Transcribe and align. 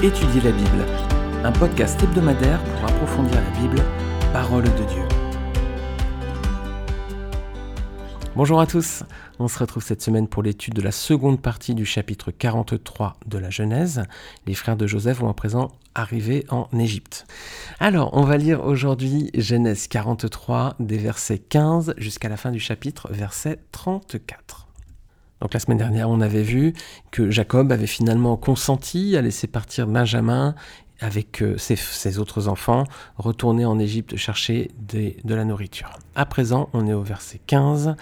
Étudier 0.00 0.40
la 0.42 0.52
Bible, 0.52 0.86
un 1.42 1.50
podcast 1.50 2.00
hebdomadaire 2.00 2.62
pour 2.62 2.84
approfondir 2.84 3.34
la 3.34 3.58
Bible, 3.58 3.82
parole 4.32 4.62
de 4.62 4.84
Dieu. 4.84 5.02
Bonjour 8.36 8.60
à 8.60 8.68
tous, 8.68 9.02
on 9.40 9.48
se 9.48 9.58
retrouve 9.58 9.82
cette 9.82 10.00
semaine 10.00 10.28
pour 10.28 10.44
l'étude 10.44 10.74
de 10.74 10.82
la 10.82 10.92
seconde 10.92 11.42
partie 11.42 11.74
du 11.74 11.84
chapitre 11.84 12.30
43 12.30 13.16
de 13.26 13.38
la 13.38 13.50
Genèse. 13.50 14.04
Les 14.46 14.54
frères 14.54 14.76
de 14.76 14.86
Joseph 14.86 15.18
vont 15.18 15.30
à 15.30 15.34
présent 15.34 15.72
arriver 15.96 16.46
en 16.48 16.68
Égypte. 16.78 17.26
Alors, 17.80 18.10
on 18.12 18.22
va 18.22 18.36
lire 18.36 18.62
aujourd'hui 18.62 19.32
Genèse 19.34 19.88
43 19.88 20.76
des 20.78 20.98
versets 20.98 21.38
15 21.40 21.94
jusqu'à 21.96 22.28
la 22.28 22.36
fin 22.36 22.52
du 22.52 22.60
chapitre, 22.60 23.08
verset 23.10 23.58
34. 23.72 24.67
Donc 25.40 25.54
la 25.54 25.60
semaine 25.60 25.78
dernière, 25.78 26.10
on 26.10 26.20
avait 26.20 26.42
vu 26.42 26.72
que 27.10 27.30
Jacob 27.30 27.70
avait 27.72 27.86
finalement 27.86 28.36
consenti 28.36 29.16
à 29.16 29.22
laisser 29.22 29.46
partir 29.46 29.86
Benjamin 29.86 30.54
avec 31.00 31.42
euh, 31.42 31.56
ses, 31.58 32.18
autres 32.18 32.48
enfants, 32.48 32.84
retourner 33.16 33.64
en 33.64 33.78
Égypte 33.78 34.16
chercher 34.16 34.70
de 34.80 35.34
la 35.34 35.44
nourriture. 35.44 35.90
À 36.16 36.26
présent, 36.26 36.68
on 36.72 36.86
est 36.88 36.92
au 36.92 37.02
verset 37.02 37.40
15. 37.46 37.94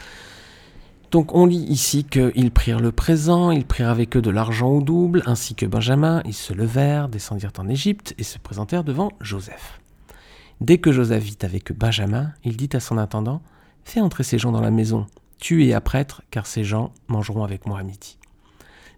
Donc 1.10 1.34
on 1.34 1.46
lit 1.46 1.64
ici 1.68 2.04
qu'ils 2.04 2.50
prirent 2.50 2.80
le 2.80 2.92
présent, 2.92 3.50
ils 3.50 3.64
prirent 3.64 3.91
avec 3.91 4.16
eux 4.16 4.22
de 4.22 4.30
l'argent 4.30 4.68
au 4.68 4.82
double, 4.82 5.22
ainsi 5.27 5.55
que 5.55 5.66
Benjamin, 5.66 6.20
ils 6.24 6.34
se 6.34 6.52
levèrent, 6.52 7.08
descendirent 7.08 7.52
en 7.58 7.68
Égypte 7.68 8.14
et 8.18 8.24
se 8.24 8.38
présentèrent 8.38 8.84
devant 8.84 9.12
Joseph. 9.20 9.80
Dès 10.60 10.78
que 10.78 10.91
Joseph 10.91 11.22
vit 11.22 11.38
avec 11.42 11.72
Benjamin, 11.72 12.32
il 12.44 12.56
dit 12.56 12.70
à 12.72 12.80
son 12.80 12.98
intendant, 12.98 13.41
Fais 13.84 14.00
entrer 14.00 14.24
ces 14.24 14.38
gens 14.38 14.50
dans 14.50 14.60
la 14.60 14.72
maison, 14.72 15.06
tu 15.38 15.66
es 15.66 15.72
à 15.72 15.80
prêtre, 15.80 16.22
car 16.30 16.47
ces 16.47 16.64
gens 16.64 16.92
mangeront 17.08 17.44
avec 17.44 17.66
moi 17.66 17.78
à 17.78 17.83
midi. 17.83 18.19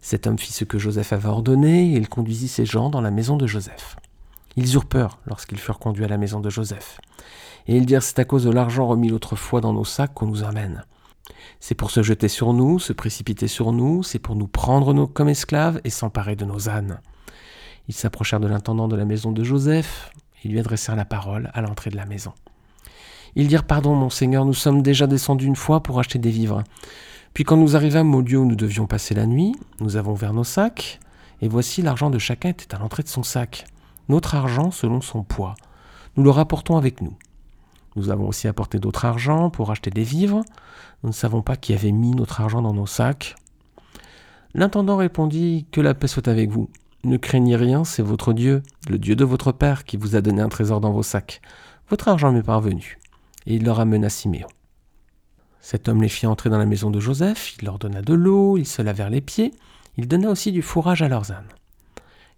Cet 0.00 0.26
homme 0.26 0.38
fit 0.38 0.52
ce 0.52 0.64
que 0.64 0.78
Joseph 0.78 1.12
avait 1.12 1.28
ordonné, 1.28 1.92
et 1.92 1.96
il 1.96 2.08
conduisit 2.08 2.48
ces 2.48 2.66
gens 2.66 2.90
dans 2.90 3.00
la 3.00 3.10
maison 3.10 3.36
de 3.36 3.46
Joseph. 3.46 3.96
Ils 4.56 4.74
eurent 4.74 4.86
peur 4.86 5.18
lorsqu'ils 5.26 5.58
furent 5.58 5.78
conduits 5.78 6.04
à 6.04 6.08
la 6.08 6.18
maison 6.18 6.40
de 6.40 6.50
Joseph. 6.50 7.00
Et 7.66 7.76
ils 7.76 7.86
dirent, 7.86 8.02
c'est 8.02 8.18
à 8.18 8.24
cause 8.24 8.44
de 8.44 8.50
l'argent 8.50 8.86
remis 8.86 9.08
l'autre 9.08 9.36
fois 9.36 9.60
dans 9.60 9.72
nos 9.72 9.84
sacs 9.84 10.14
qu'on 10.14 10.26
nous 10.26 10.42
emmène. 10.42 10.84
C'est 11.60 11.74
pour 11.74 11.90
se 11.90 12.02
jeter 12.02 12.28
sur 12.28 12.52
nous, 12.52 12.78
se 12.78 12.92
précipiter 12.92 13.48
sur 13.48 13.72
nous, 13.72 14.02
c'est 14.02 14.18
pour 14.18 14.36
nous 14.36 14.48
prendre 14.48 15.06
comme 15.06 15.28
esclaves 15.28 15.80
et 15.84 15.90
s'emparer 15.90 16.36
de 16.36 16.44
nos 16.44 16.68
ânes. 16.68 17.00
Ils 17.88 17.94
s'approchèrent 17.94 18.40
de 18.40 18.46
l'intendant 18.46 18.88
de 18.88 18.96
la 18.96 19.04
maison 19.04 19.32
de 19.32 19.44
Joseph, 19.44 20.12
et 20.44 20.48
lui 20.48 20.60
adressèrent 20.60 20.96
la 20.96 21.04
parole 21.04 21.50
à 21.54 21.60
l'entrée 21.60 21.90
de 21.90 21.96
la 21.96 22.06
maison. 22.06 22.32
Ils 23.36 23.48
dirent 23.48 23.64
Pardon, 23.64 23.94
mon 23.94 24.10
Seigneur, 24.10 24.44
nous 24.44 24.54
sommes 24.54 24.82
déjà 24.82 25.06
descendus 25.06 25.46
une 25.46 25.56
fois 25.56 25.82
pour 25.82 25.98
acheter 25.98 26.18
des 26.18 26.30
vivres. 26.30 26.64
Puis 27.34 27.44
quand 27.44 27.56
nous 27.56 27.76
arrivâmes 27.76 28.14
au 28.14 28.20
lieu 28.20 28.38
où 28.38 28.44
nous 28.44 28.56
devions 28.56 28.86
passer 28.86 29.14
la 29.14 29.26
nuit, 29.26 29.54
nous 29.80 29.96
avons 29.96 30.12
ouvert 30.12 30.32
nos 30.32 30.44
sacs, 30.44 30.98
et 31.40 31.48
voici 31.48 31.82
l'argent 31.82 32.10
de 32.10 32.18
chacun 32.18 32.48
était 32.48 32.74
à 32.74 32.78
l'entrée 32.78 33.02
de 33.02 33.08
son 33.08 33.22
sac, 33.22 33.66
notre 34.08 34.34
argent 34.34 34.70
selon 34.70 35.00
son 35.00 35.22
poids. 35.22 35.54
Nous 36.16 36.24
le 36.24 36.30
rapportons 36.30 36.76
avec 36.76 37.00
nous. 37.00 37.16
Nous 37.96 38.10
avons 38.10 38.26
aussi 38.28 38.48
apporté 38.48 38.78
d'autres 38.78 39.04
argent 39.04 39.50
pour 39.50 39.70
acheter 39.70 39.90
des 39.90 40.02
vivres. 40.02 40.42
Nous 41.02 41.10
ne 41.10 41.14
savons 41.14 41.42
pas 41.42 41.56
qui 41.56 41.74
avait 41.74 41.92
mis 41.92 42.10
notre 42.10 42.40
argent 42.40 42.62
dans 42.62 42.74
nos 42.74 42.86
sacs. 42.86 43.36
L'intendant 44.54 44.96
répondit 44.96 45.66
Que 45.70 45.80
la 45.80 45.94
paix 45.94 46.08
soit 46.08 46.28
avec 46.28 46.50
vous. 46.50 46.70
Ne 47.04 47.16
craignez 47.16 47.56
rien, 47.56 47.84
c'est 47.84 48.02
votre 48.02 48.32
Dieu, 48.32 48.62
le 48.88 48.98
Dieu 48.98 49.14
de 49.14 49.24
votre 49.24 49.52
Père, 49.52 49.84
qui 49.84 49.96
vous 49.96 50.16
a 50.16 50.20
donné 50.20 50.42
un 50.42 50.48
trésor 50.48 50.80
dans 50.80 50.90
vos 50.90 51.04
sacs. 51.04 51.40
Votre 51.88 52.08
argent 52.08 52.32
m'est 52.32 52.42
parvenu 52.42 52.98
et 53.48 53.54
il 53.54 53.64
leur 53.64 53.80
amena 53.80 54.10
Siméon. 54.10 54.46
Cet 55.60 55.88
homme 55.88 56.02
les 56.02 56.08
fit 56.08 56.26
entrer 56.26 56.50
dans 56.50 56.58
la 56.58 56.66
maison 56.66 56.90
de 56.90 57.00
Joseph, 57.00 57.54
il 57.58 57.64
leur 57.64 57.78
donna 57.78 58.02
de 58.02 58.12
l'eau, 58.12 58.58
ils 58.58 58.66
se 58.66 58.82
lavèrent 58.82 59.10
les 59.10 59.22
pieds, 59.22 59.52
il 59.96 60.06
donna 60.06 60.30
aussi 60.30 60.52
du 60.52 60.62
fourrage 60.62 61.02
à 61.02 61.08
leurs 61.08 61.32
ânes. 61.32 61.48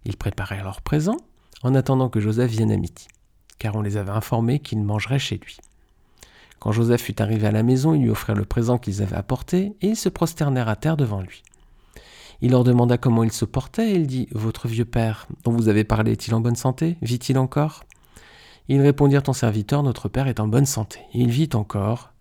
Ils 0.05 0.17
préparèrent 0.17 0.63
leurs 0.63 0.81
présents 0.81 1.17
en 1.63 1.75
attendant 1.75 2.09
que 2.09 2.21
Joseph 2.21 2.49
vienne 2.49 2.71
à 2.71 2.77
midi, 2.77 3.07
car 3.59 3.75
on 3.75 3.81
les 3.81 3.97
avait 3.97 4.11
informés 4.11 4.59
qu'ils 4.59 4.81
mangeraient 4.81 5.19
chez 5.19 5.37
lui. 5.37 5.57
Quand 6.59 6.71
Joseph 6.71 7.01
fut 7.01 7.21
arrivé 7.21 7.45
à 7.45 7.51
la 7.51 7.63
maison, 7.63 7.93
ils 7.93 8.03
lui 8.03 8.09
offrirent 8.09 8.35
le 8.35 8.45
présent 8.45 8.77
qu'ils 8.77 9.01
avaient 9.01 9.17
apporté, 9.17 9.73
et 9.81 9.89
ils 9.89 9.97
se 9.97 10.09
prosternèrent 10.09 10.69
à 10.69 10.77
terre 10.77 10.95
devant 10.95 11.21
lui. 11.21 11.43
Il 12.41 12.51
leur 12.51 12.63
demanda 12.63 12.97
comment 12.97 13.23
il 13.23 13.31
se 13.33 13.45
portait, 13.45 13.91
et 13.91 13.95
il 13.95 14.07
dit 14.07 14.29
Votre 14.31 14.67
vieux 14.67 14.85
père, 14.85 15.27
dont 15.43 15.51
vous 15.51 15.67
avez 15.67 15.83
parlé, 15.83 16.13
est-il 16.13 16.33
en 16.33 16.39
bonne 16.39 16.55
santé? 16.55 16.97
Vit-il 17.01 17.37
encore? 17.37 17.83
Ils 18.67 18.81
répondirent 18.81 19.23
Ton 19.23 19.33
serviteur, 19.33 19.83
notre 19.83 20.09
père, 20.09 20.27
est 20.27 20.39
en 20.39 20.47
bonne 20.47 20.65
santé. 20.65 20.99
Il 21.13 21.29
vit 21.29 21.49
encore. 21.53 22.11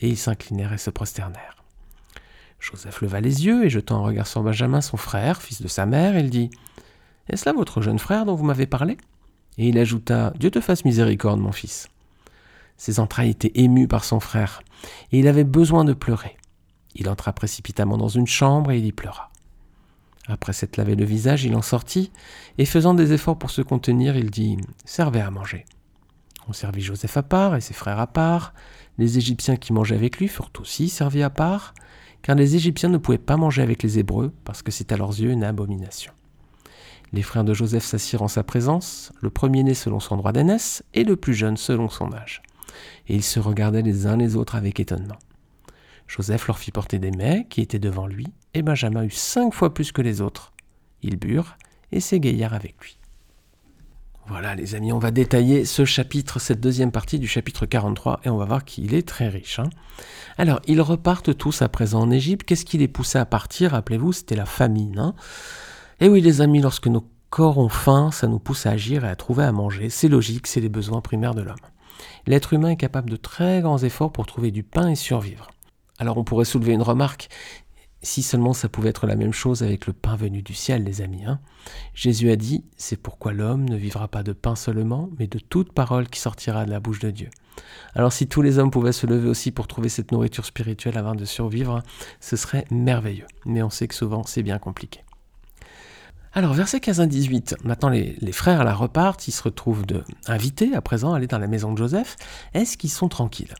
Et 0.00 0.08
ils 0.08 0.16
s'inclinèrent 0.16 0.72
et 0.72 0.78
se 0.78 0.90
prosternèrent. 0.90 1.62
Joseph 2.58 3.02
leva 3.02 3.20
les 3.20 3.44
yeux 3.44 3.64
et 3.64 3.70
jetant 3.70 3.98
un 3.98 4.06
regard 4.06 4.26
sur 4.26 4.42
Benjamin, 4.42 4.80
son 4.80 4.96
frère, 4.96 5.42
fils 5.42 5.60
de 5.60 5.68
sa 5.68 5.86
mère, 5.86 6.18
il 6.18 6.30
dit 6.30 6.50
Est-ce 7.28 7.44
là 7.44 7.52
votre 7.52 7.82
jeune 7.82 7.98
frère 7.98 8.24
dont 8.24 8.34
vous 8.34 8.44
m'avez 8.44 8.66
parlé? 8.66 8.96
Et 9.58 9.68
il 9.68 9.78
ajouta 9.78 10.32
Dieu 10.38 10.50
te 10.50 10.60
fasse 10.60 10.84
miséricorde, 10.84 11.40
mon 11.40 11.52
fils. 11.52 11.88
Ses 12.76 13.00
entrailles 13.00 13.30
étaient 13.30 13.52
émues 13.54 13.86
par 13.86 14.04
son 14.04 14.18
frère, 14.18 14.62
et 15.12 15.18
il 15.18 15.28
avait 15.28 15.44
besoin 15.44 15.84
de 15.84 15.92
pleurer. 15.92 16.36
Il 16.94 17.08
entra 17.08 17.32
précipitamment 17.32 17.98
dans 17.98 18.08
une 18.08 18.26
chambre 18.26 18.72
et 18.72 18.78
il 18.78 18.86
y 18.86 18.92
pleura. 18.92 19.30
Après 20.26 20.52
s'être 20.52 20.76
lavé 20.76 20.96
le 20.96 21.04
visage, 21.04 21.44
il 21.44 21.54
en 21.54 21.62
sortit, 21.62 22.10
et 22.56 22.64
faisant 22.64 22.94
des 22.94 23.12
efforts 23.12 23.38
pour 23.38 23.50
se 23.50 23.62
contenir, 23.62 24.16
il 24.16 24.30
dit 24.30 24.56
Servez 24.84 25.20
à 25.20 25.30
manger. 25.30 25.66
On 26.48 26.52
servit 26.52 26.80
Joseph 26.80 27.16
à 27.16 27.22
part 27.22 27.56
et 27.56 27.60
ses 27.60 27.74
frères 27.74 27.98
à 27.98 28.06
part. 28.06 28.54
Les 28.98 29.18
Égyptiens 29.18 29.56
qui 29.56 29.72
mangeaient 29.72 29.96
avec 29.96 30.18
lui 30.18 30.28
furent 30.28 30.50
aussi 30.60 30.88
servis 30.88 31.22
à 31.22 31.30
part, 31.30 31.74
car 32.22 32.36
les 32.36 32.56
Égyptiens 32.56 32.88
ne 32.88 32.98
pouvaient 32.98 33.18
pas 33.18 33.36
manger 33.36 33.62
avec 33.62 33.82
les 33.82 33.98
Hébreux, 33.98 34.32
parce 34.44 34.62
que 34.62 34.70
c'est 34.70 34.92
à 34.92 34.96
leurs 34.96 35.18
yeux 35.20 35.30
une 35.30 35.44
abomination. 35.44 36.12
Les 37.12 37.22
frères 37.22 37.44
de 37.44 37.54
Joseph 37.54 37.84
s'assirent 37.84 38.22
en 38.22 38.28
sa 38.28 38.42
présence, 38.42 39.12
le 39.20 39.30
premier-né 39.30 39.74
selon 39.74 40.00
son 40.00 40.16
droit 40.16 40.32
d'aînesse, 40.32 40.82
et 40.94 41.04
le 41.04 41.16
plus 41.16 41.34
jeune 41.34 41.56
selon 41.56 41.88
son 41.88 42.12
âge. 42.12 42.42
Et 43.08 43.14
ils 43.14 43.22
se 43.22 43.40
regardaient 43.40 43.82
les 43.82 44.06
uns 44.06 44.16
les 44.16 44.36
autres 44.36 44.56
avec 44.56 44.80
étonnement. 44.80 45.18
Joseph 46.06 46.46
leur 46.46 46.58
fit 46.58 46.70
porter 46.70 46.98
des 46.98 47.10
mets 47.10 47.46
qui 47.48 47.60
étaient 47.60 47.78
devant 47.78 48.06
lui, 48.06 48.26
et 48.54 48.62
Benjamin 48.62 49.04
eut 49.04 49.10
cinq 49.10 49.52
fois 49.52 49.74
plus 49.74 49.92
que 49.92 50.02
les 50.02 50.20
autres. 50.20 50.52
Ils 51.02 51.16
burent 51.16 51.56
et 51.92 52.00
s'égayèrent 52.00 52.54
avec 52.54 52.80
lui. 52.80 52.98
Voilà 54.26 54.54
les 54.54 54.74
amis, 54.74 54.92
on 54.92 54.98
va 54.98 55.10
détailler 55.10 55.66
ce 55.66 55.84
chapitre, 55.84 56.38
cette 56.38 56.60
deuxième 56.60 56.92
partie 56.92 57.18
du 57.18 57.28
chapitre 57.28 57.66
43, 57.66 58.20
et 58.24 58.30
on 58.30 58.38
va 58.38 58.46
voir 58.46 58.64
qu'il 58.64 58.94
est 58.94 59.06
très 59.06 59.28
riche. 59.28 59.58
Hein. 59.58 59.68
Alors, 60.38 60.60
ils 60.66 60.80
repartent 60.80 61.36
tous 61.36 61.60
à 61.60 61.68
présent 61.68 62.00
en 62.00 62.10
Égypte. 62.10 62.46
Qu'est-ce 62.46 62.64
qui 62.64 62.78
les 62.78 62.88
poussait 62.88 63.18
à 63.18 63.26
partir 63.26 63.72
Rappelez-vous, 63.72 64.14
c'était 64.14 64.34
la 64.34 64.46
famine. 64.46 64.98
Hein. 64.98 65.14
et 66.00 66.08
oui 66.08 66.22
les 66.22 66.40
amis, 66.40 66.62
lorsque 66.62 66.86
nos 66.86 67.06
corps 67.28 67.58
ont 67.58 67.68
faim, 67.68 68.10
ça 68.12 68.26
nous 68.26 68.38
pousse 68.38 68.64
à 68.64 68.70
agir 68.70 69.04
et 69.04 69.08
à 69.08 69.16
trouver 69.16 69.44
à 69.44 69.52
manger. 69.52 69.90
C'est 69.90 70.08
logique, 70.08 70.46
c'est 70.46 70.60
les 70.60 70.70
besoins 70.70 71.02
primaires 71.02 71.34
de 71.34 71.42
l'homme. 71.42 71.56
L'être 72.26 72.54
humain 72.54 72.70
est 72.70 72.76
capable 72.76 73.10
de 73.10 73.16
très 73.16 73.60
grands 73.60 73.78
efforts 73.78 74.12
pour 74.12 74.24
trouver 74.24 74.50
du 74.50 74.62
pain 74.62 74.88
et 74.88 74.94
survivre. 74.94 75.50
Alors 75.98 76.16
on 76.16 76.24
pourrait 76.24 76.44
soulever 76.44 76.72
une 76.72 76.82
remarque, 76.82 77.28
si 78.04 78.22
seulement 78.22 78.52
ça 78.52 78.68
pouvait 78.68 78.90
être 78.90 79.06
la 79.06 79.16
même 79.16 79.32
chose 79.32 79.62
avec 79.62 79.86
le 79.86 79.92
pain 79.92 80.14
venu 80.14 80.42
du 80.42 80.54
ciel, 80.54 80.84
les 80.84 81.00
amis. 81.00 81.24
Hein. 81.24 81.40
Jésus 81.94 82.30
a 82.30 82.36
dit, 82.36 82.64
c'est 82.76 82.96
pourquoi 82.96 83.32
l'homme 83.32 83.68
ne 83.68 83.76
vivra 83.76 84.08
pas 84.08 84.22
de 84.22 84.32
pain 84.32 84.54
seulement, 84.54 85.10
mais 85.18 85.26
de 85.26 85.38
toute 85.38 85.72
parole 85.72 86.08
qui 86.08 86.20
sortira 86.20 86.64
de 86.64 86.70
la 86.70 86.80
bouche 86.80 87.00
de 87.00 87.10
Dieu. 87.10 87.30
Alors 87.94 88.12
si 88.12 88.26
tous 88.26 88.42
les 88.42 88.58
hommes 88.58 88.70
pouvaient 88.70 88.92
se 88.92 89.06
lever 89.06 89.28
aussi 89.28 89.50
pour 89.50 89.66
trouver 89.66 89.88
cette 89.88 90.12
nourriture 90.12 90.44
spirituelle 90.44 90.98
avant 90.98 91.14
de 91.14 91.24
survivre, 91.24 91.82
ce 92.20 92.36
serait 92.36 92.66
merveilleux. 92.70 93.26
Mais 93.46 93.62
on 93.62 93.70
sait 93.70 93.88
que 93.88 93.94
souvent 93.94 94.22
c'est 94.24 94.42
bien 94.42 94.58
compliqué. 94.58 95.00
Alors, 96.36 96.52
verset 96.52 96.80
15 96.80 97.00
à 97.00 97.06
18, 97.06 97.58
maintenant 97.62 97.90
les, 97.90 98.32
frères 98.32 98.64
la 98.64 98.74
repartent, 98.74 99.28
ils 99.28 99.32
se 99.32 99.44
retrouvent 99.44 99.86
de, 99.86 100.02
invités 100.26 100.74
à 100.74 100.80
présent 100.80 101.12
à 101.12 101.18
aller 101.18 101.28
dans 101.28 101.38
la 101.38 101.46
maison 101.46 101.72
de 101.72 101.78
Joseph. 101.78 102.16
Est-ce 102.54 102.76
qu'ils 102.76 102.90
sont 102.90 103.08
tranquilles? 103.08 103.54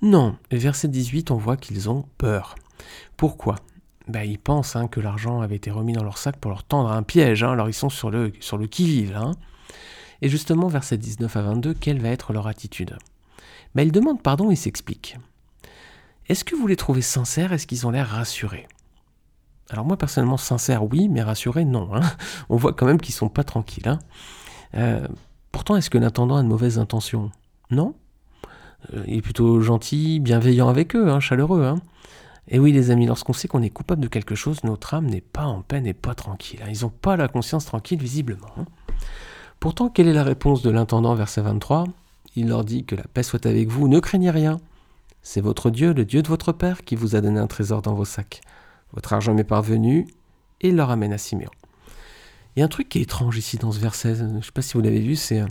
Non, 0.00 0.36
verset 0.50 0.88
18, 0.88 1.30
on 1.30 1.36
voit 1.36 1.58
qu'ils 1.58 1.90
ont 1.90 2.06
peur. 2.16 2.54
Pourquoi? 3.18 3.56
Ben, 4.08 4.22
ils 4.22 4.38
pensent 4.38 4.76
hein, 4.76 4.86
que 4.86 5.00
l'argent 5.00 5.40
avait 5.40 5.56
été 5.56 5.70
remis 5.70 5.92
dans 5.92 6.04
leur 6.04 6.18
sac 6.18 6.36
pour 6.36 6.50
leur 6.50 6.64
tendre 6.64 6.90
un 6.90 7.02
piège. 7.02 7.42
Hein. 7.42 7.52
alors 7.52 7.68
ils 7.68 7.74
sont 7.74 7.88
sur 7.88 8.10
le, 8.10 8.32
sur 8.40 8.60
qui-vive. 8.68 9.16
Hein. 9.16 9.32
Et 10.22 10.28
justement, 10.28 10.68
verset 10.68 10.98
19 10.98 11.36
à 11.36 11.42
22, 11.42 11.74
quelle 11.74 12.00
va 12.00 12.10
être 12.10 12.32
leur 12.32 12.46
attitude? 12.46 12.96
Ben, 13.74 13.82
Ils 13.82 13.92
demandent 13.92 14.22
pardon 14.22 14.50
et 14.50 14.56
s'expliquent. 14.56 15.16
Est-ce 16.28 16.44
que 16.44 16.54
vous 16.54 16.66
les 16.66 16.76
trouvez 16.76 17.02
sincères? 17.02 17.52
Est-ce 17.52 17.66
qu'ils 17.66 17.86
ont 17.86 17.90
l'air 17.90 18.08
rassurés? 18.08 18.66
Alors 19.70 19.84
moi, 19.84 19.96
personnellement, 19.96 20.36
sincère, 20.36 20.84
oui, 20.84 21.08
mais 21.08 21.22
rassurés, 21.22 21.64
non. 21.64 21.90
On 22.48 22.56
voit 22.56 22.72
quand 22.72 22.86
même 22.86 23.00
qu'ils 23.00 23.14
sont 23.14 23.28
pas 23.28 23.44
tranquilles. 23.44 23.98
Euh, 24.74 25.06
pourtant, 25.52 25.76
est-ce 25.76 25.90
que 25.90 25.98
l'intendant 25.98 26.36
a 26.36 26.42
de 26.42 26.48
mauvaises 26.48 26.78
intentions? 26.78 27.30
Non 27.70 27.94
euh, 28.94 29.04
Il 29.06 29.16
est 29.16 29.22
plutôt 29.22 29.60
gentil, 29.60 30.20
bienveillant 30.20 30.68
avec 30.68 30.94
eux, 30.94 31.18
chaleureux. 31.20 31.74
Et 32.48 32.58
oui 32.58 32.72
les 32.72 32.90
amis, 32.90 33.06
lorsqu'on 33.06 33.32
sait 33.32 33.48
qu'on 33.48 33.62
est 33.62 33.70
coupable 33.70 34.02
de 34.02 34.08
quelque 34.08 34.34
chose, 34.34 34.64
notre 34.64 34.94
âme 34.94 35.06
n'est 35.06 35.20
pas 35.20 35.44
en 35.44 35.62
peine 35.62 35.86
et 35.86 35.94
pas 35.94 36.14
tranquille. 36.14 36.60
Hein. 36.62 36.68
Ils 36.70 36.82
n'ont 36.82 36.90
pas 36.90 37.16
la 37.16 37.28
conscience 37.28 37.64
tranquille 37.64 38.00
visiblement. 38.00 38.48
Hein. 38.58 38.66
Pourtant, 39.60 39.88
quelle 39.88 40.08
est 40.08 40.12
la 40.14 40.24
réponse 40.24 40.62
de 40.62 40.70
l'intendant 40.70 41.14
verset 41.14 41.40
23 41.40 41.84
Il 42.36 42.48
leur 42.48 42.64
dit 42.64 42.84
que 42.84 42.96
la 42.96 43.04
paix 43.04 43.22
soit 43.22 43.46
avec 43.46 43.68
vous, 43.68 43.88
ne 43.88 43.98
craignez 43.98 44.30
rien. 44.30 44.60
C'est 45.22 45.40
votre 45.40 45.70
Dieu, 45.70 45.94
le 45.94 46.04
Dieu 46.04 46.22
de 46.22 46.28
votre 46.28 46.52
Père, 46.52 46.84
qui 46.84 46.96
vous 46.96 47.16
a 47.16 47.22
donné 47.22 47.40
un 47.40 47.46
trésor 47.46 47.80
dans 47.80 47.94
vos 47.94 48.04
sacs. 48.04 48.42
Votre 48.92 49.14
argent 49.14 49.32
m'est 49.32 49.42
parvenu, 49.42 50.06
et 50.60 50.68
il 50.68 50.76
leur 50.76 50.90
amène 50.90 51.14
à 51.14 51.18
Siméon. 51.18 51.50
Il 52.54 52.60
y 52.60 52.62
a 52.62 52.66
un 52.66 52.68
truc 52.68 52.90
qui 52.90 52.98
est 52.98 53.02
étrange 53.02 53.38
ici 53.38 53.56
dans 53.56 53.72
ce 53.72 53.80
verset, 53.80 54.16
je 54.16 54.24
ne 54.24 54.42
sais 54.42 54.52
pas 54.52 54.62
si 54.62 54.74
vous 54.74 54.82
l'avez 54.82 55.00
vu, 55.00 55.16
c'est 55.16 55.40
euh, 55.40 55.46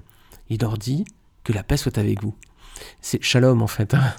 il 0.49 0.61
leur 0.61 0.77
dit 0.77 1.05
que 1.43 1.51
la 1.51 1.63
paix 1.63 1.75
soit 1.75 1.97
avec 1.97 2.21
vous. 2.21 2.35
C'est 3.01 3.21
shalom 3.21 3.61
en 3.61 3.67
fait. 3.67 3.93
Hein. 3.93 4.13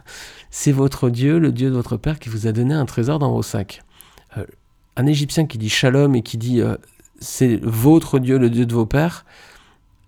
C'est 0.50 0.72
votre 0.72 1.10
Dieu, 1.10 1.38
le 1.38 1.52
Dieu 1.52 1.70
de 1.70 1.74
votre 1.74 1.96
Père, 1.96 2.18
qui 2.18 2.28
vous 2.28 2.46
a 2.46 2.52
donné 2.52 2.74
un 2.74 2.86
trésor 2.86 3.18
dans 3.18 3.32
vos 3.32 3.42
sacs. 3.42 3.82
Euh, 4.36 4.44
un 4.96 5.06
Égyptien 5.06 5.46
qui 5.46 5.58
dit 5.58 5.68
shalom 5.68 6.14
et 6.14 6.22
qui 6.22 6.38
dit 6.38 6.60
euh, 6.60 6.76
c'est 7.20 7.56
votre 7.62 8.18
Dieu, 8.18 8.38
le 8.38 8.50
Dieu 8.50 8.66
de 8.66 8.74
vos 8.74 8.86
pères, 8.86 9.24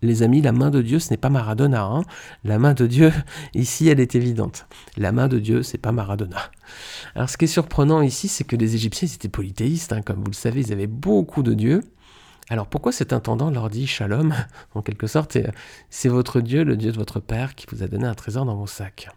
les 0.02 0.22
amis, 0.22 0.42
la 0.42 0.52
main 0.52 0.70
de 0.70 0.82
Dieu, 0.82 0.98
ce 0.98 1.10
n'est 1.10 1.16
pas 1.16 1.30
Maradona. 1.30 1.84
Hein. 1.84 2.02
La 2.44 2.58
main 2.58 2.74
de 2.74 2.86
Dieu, 2.86 3.12
ici, 3.54 3.88
elle 3.88 4.00
est 4.00 4.14
évidente. 4.14 4.66
La 4.96 5.12
main 5.12 5.28
de 5.28 5.38
Dieu, 5.38 5.62
c'est 5.62 5.78
pas 5.78 5.92
Maradona. 5.92 6.38
Alors, 7.14 7.30
ce 7.30 7.36
qui 7.36 7.46
est 7.46 7.48
surprenant 7.48 8.02
ici, 8.02 8.28
c'est 8.28 8.44
que 8.44 8.56
les 8.56 8.74
Égyptiens, 8.74 9.08
étaient 9.08 9.28
polythéistes. 9.28 9.92
Hein. 9.92 10.02
Comme 10.02 10.18
vous 10.18 10.30
le 10.30 10.34
savez, 10.34 10.60
ils 10.60 10.72
avaient 10.72 10.86
beaucoup 10.86 11.42
de 11.42 11.54
dieux. 11.54 11.82
Alors, 12.48 12.66
pourquoi 12.68 12.92
cet 12.92 13.12
intendant 13.12 13.50
leur 13.50 13.70
dit 13.70 13.86
Shalom 13.86 14.34
En 14.74 14.82
quelque 14.82 15.06
sorte, 15.06 15.36
c'est 15.90 16.08
votre 16.08 16.40
Dieu, 16.40 16.64
le 16.64 16.76
Dieu 16.76 16.92
de 16.92 16.96
votre 16.96 17.20
Père, 17.20 17.54
qui 17.54 17.66
vous 17.70 17.82
a 17.82 17.88
donné 17.88 18.06
un 18.06 18.14
trésor 18.14 18.44
dans 18.44 18.56
vos 18.56 18.66
sacs. 18.66 19.08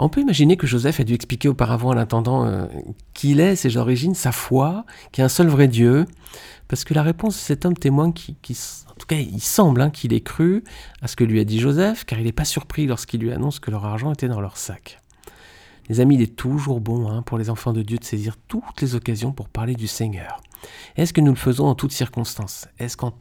On 0.00 0.08
peut 0.08 0.20
imaginer 0.20 0.56
que 0.56 0.68
Joseph 0.68 1.00
a 1.00 1.04
dû 1.04 1.14
expliquer 1.14 1.48
auparavant 1.48 1.90
à 1.90 1.96
l'intendant 1.96 2.46
euh, 2.46 2.66
qui 3.14 3.32
il 3.32 3.40
est, 3.40 3.56
ses 3.56 3.76
origines, 3.76 4.14
sa 4.14 4.30
foi, 4.30 4.86
qu'il 5.10 5.22
y 5.22 5.22
a 5.22 5.24
un 5.24 5.28
seul 5.28 5.48
vrai 5.48 5.66
Dieu, 5.66 6.06
parce 6.68 6.84
que 6.84 6.94
la 6.94 7.02
réponse 7.02 7.34
de 7.34 7.40
cet 7.40 7.66
homme 7.66 7.76
témoigne 7.76 8.12
qui, 8.12 8.36
en 8.88 8.94
tout 8.94 9.08
cas, 9.08 9.16
il 9.16 9.40
semble 9.40 9.80
hein, 9.80 9.90
qu'il 9.90 10.12
ait 10.12 10.20
cru 10.20 10.62
à 11.02 11.08
ce 11.08 11.16
que 11.16 11.24
lui 11.24 11.40
a 11.40 11.44
dit 11.44 11.58
Joseph, 11.58 12.04
car 12.04 12.20
il 12.20 12.26
n'est 12.26 12.32
pas 12.32 12.44
surpris 12.44 12.86
lorsqu'il 12.86 13.20
lui 13.20 13.32
annonce 13.32 13.58
que 13.58 13.72
leur 13.72 13.84
argent 13.84 14.12
était 14.12 14.28
dans 14.28 14.40
leur 14.40 14.56
sac. 14.56 15.02
Les 15.88 15.98
amis, 15.98 16.14
il 16.14 16.22
est 16.22 16.36
toujours 16.36 16.80
bon 16.80 17.10
hein, 17.10 17.22
pour 17.22 17.36
les 17.36 17.50
enfants 17.50 17.72
de 17.72 17.82
Dieu 17.82 17.98
de 17.98 18.04
saisir 18.04 18.36
toutes 18.46 18.80
les 18.80 18.94
occasions 18.94 19.32
pour 19.32 19.48
parler 19.48 19.74
du 19.74 19.88
Seigneur. 19.88 20.40
Est-ce 20.96 21.12
que 21.12 21.20
nous 21.20 21.32
le 21.32 21.36
faisons 21.36 21.66
en 21.66 21.74
toutes 21.74 21.92
circonstances? 21.92 22.68
Est-ce 22.78 22.96
qu'en 22.96 23.12